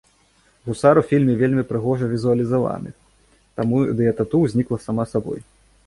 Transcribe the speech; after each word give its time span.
Гусар 0.69 0.99
у 1.01 1.03
фільме 1.11 1.35
вельмі 1.41 1.63
прыгожа 1.73 2.09
візуалізаваны, 2.15 2.89
таму 3.61 3.87
ідэя 3.93 4.19
тату 4.23 4.45
ўзнікла 4.49 4.85
сама 4.89 5.03
сабой. 5.15 5.39